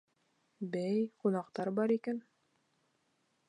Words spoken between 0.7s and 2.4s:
Бәй, ҡунаҡтар бар икән.